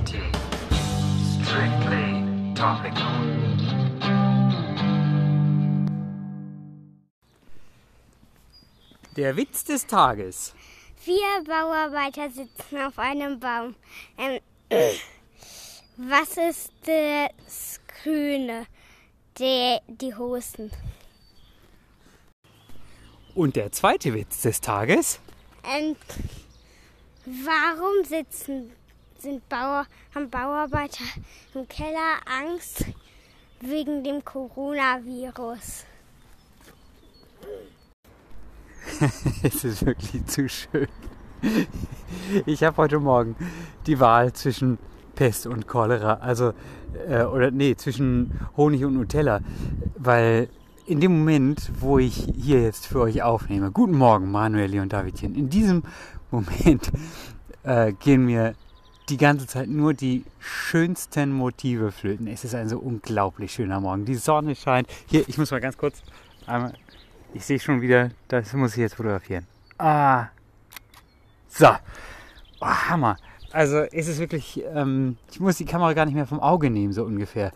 [0.00, 0.32] Strictly
[2.54, 3.04] topical.
[9.16, 10.54] Der Witz des Tages.
[10.96, 13.74] Vier Bauarbeiter sitzen auf einem Baum.
[14.16, 14.40] Ähm,
[15.98, 18.66] was ist das Grüne?
[19.38, 20.70] Die, die Hosen.
[23.34, 25.20] Und der zweite Witz des Tages.
[25.62, 25.94] Ähm,
[27.26, 28.72] warum sitzen
[29.20, 31.04] sind Bauer, haben Bauarbeiter
[31.54, 32.86] im Keller Angst
[33.60, 35.84] wegen dem Coronavirus?
[39.42, 40.88] es ist wirklich zu schön.
[42.46, 43.36] Ich habe heute Morgen
[43.86, 44.78] die Wahl zwischen
[45.14, 46.54] Pest und Cholera, also
[47.08, 49.40] äh, oder nee, zwischen Honig und Nutella,
[49.96, 50.48] weil
[50.86, 55.34] in dem Moment, wo ich hier jetzt für euch aufnehme, guten Morgen Manueli und Davidchen,
[55.34, 55.82] in diesem
[56.30, 56.90] Moment
[57.62, 58.54] äh, gehen mir
[59.10, 62.26] die ganze Zeit nur die schönsten Motive flöten.
[62.26, 64.04] Es ist ein so unglaublich schöner Morgen.
[64.04, 64.88] Die Sonne scheint.
[65.06, 66.02] Hier, ich muss mal ganz kurz
[66.46, 66.72] einmal
[67.34, 69.46] ich sehe schon wieder, das muss ich jetzt fotografieren.
[69.78, 70.26] Ah.
[71.48, 71.68] So.
[72.60, 73.16] Oh, Hammer.
[73.52, 76.92] Also es ist wirklich, ähm, ich muss die Kamera gar nicht mehr vom Auge nehmen,
[76.92, 77.52] so ungefähr.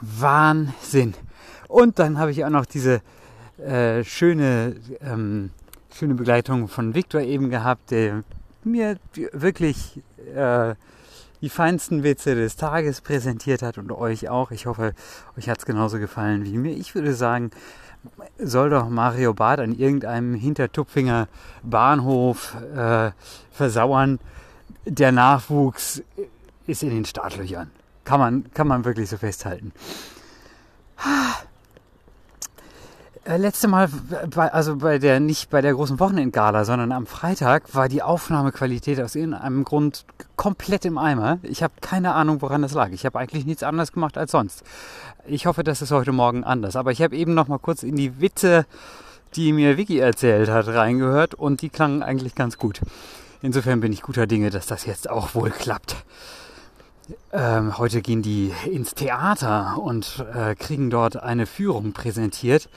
[0.00, 1.14] Wahnsinn.
[1.68, 3.00] Und dann habe ich auch noch diese
[3.58, 5.50] äh, schöne, ähm,
[5.92, 8.22] schöne Begleitung von Viktor eben gehabt, der
[8.66, 8.98] mir
[9.32, 10.02] wirklich
[10.34, 10.74] äh,
[11.40, 14.50] die feinsten Witze des Tages präsentiert hat und euch auch.
[14.50, 14.94] Ich hoffe,
[15.36, 16.76] euch hat es genauso gefallen wie mir.
[16.76, 17.50] Ich würde sagen,
[18.38, 21.28] soll doch Mario Barth an irgendeinem Hintertupfinger
[21.62, 23.10] Bahnhof äh,
[23.50, 24.18] versauern.
[24.84, 26.02] Der Nachwuchs
[26.66, 27.70] ist in den Startlöchern.
[28.04, 29.72] Kann man, kann man wirklich so festhalten.
[33.26, 33.88] Äh, letzte Mal,
[34.36, 39.16] also bei der, nicht bei der großen Wochenendgala, sondern am Freitag war die Aufnahmequalität aus
[39.16, 40.04] irgendeinem Grund
[40.36, 41.38] komplett im Eimer.
[41.42, 42.90] Ich habe keine Ahnung, woran das lag.
[42.90, 44.62] Ich habe eigentlich nichts anderes gemacht als sonst.
[45.26, 46.76] Ich hoffe, das ist heute Morgen anders.
[46.76, 48.64] Aber ich habe eben noch mal kurz in die Witze,
[49.34, 52.80] die mir Vicky erzählt hat, reingehört und die klangen eigentlich ganz gut.
[53.42, 55.96] Insofern bin ich guter Dinge, dass das jetzt auch wohl klappt.
[57.32, 62.68] Ähm, heute gehen die ins Theater und äh, kriegen dort eine Führung präsentiert.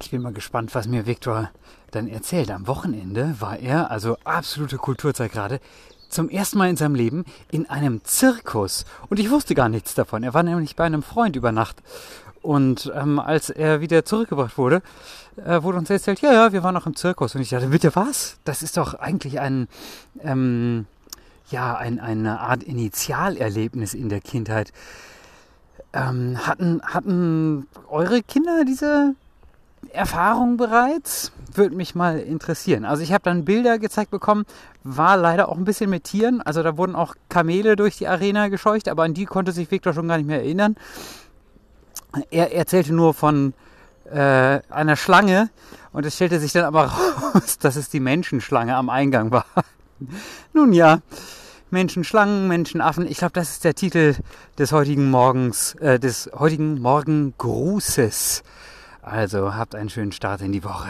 [0.00, 1.50] Ich bin mal gespannt, was mir Viktor
[1.90, 2.50] dann erzählt.
[2.50, 5.60] Am Wochenende war er, also absolute Kulturzeit gerade,
[6.08, 8.84] zum ersten Mal in seinem Leben in einem Zirkus.
[9.08, 10.22] Und ich wusste gar nichts davon.
[10.22, 11.82] Er war nämlich bei einem Freund über Nacht.
[12.42, 14.82] Und ähm, als er wieder zurückgebracht wurde,
[15.36, 17.34] äh, wurde uns erzählt, ja, ja, wir waren noch im Zirkus.
[17.34, 18.36] Und ich dachte, bitte was?
[18.44, 19.68] Das ist doch eigentlich ein,
[20.20, 20.86] ähm,
[21.50, 24.72] ja, ein, eine Art Initialerlebnis in der Kindheit.
[25.92, 29.14] Ähm, hatten, hatten eure Kinder diese
[29.92, 31.32] Erfahrung bereits?
[31.54, 32.84] Würde mich mal interessieren.
[32.84, 34.44] Also ich habe dann Bilder gezeigt bekommen,
[34.84, 36.40] war leider auch ein bisschen mit Tieren.
[36.40, 39.92] Also da wurden auch Kamele durch die Arena gescheucht, aber an die konnte sich Victor
[39.92, 40.76] schon gar nicht mehr erinnern.
[42.30, 43.54] Er erzählte nur von
[44.10, 45.50] äh, einer Schlange
[45.92, 46.84] und es stellte sich dann aber
[47.34, 49.46] raus, dass es die Menschenschlange am Eingang war.
[50.52, 51.00] Nun ja,
[51.70, 53.06] Menschenschlangen, Menschenaffen.
[53.06, 54.14] Ich glaube, das ist der Titel
[54.58, 58.42] des heutigen Morgens, äh, des heutigen Morgengrußes.
[59.02, 60.88] Also habt einen schönen Start in die Woche.